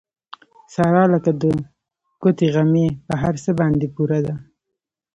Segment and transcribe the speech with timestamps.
[0.73, 1.43] ساره لکه د
[2.21, 4.35] ګوتې غمی په هر څه باندې پوره ده.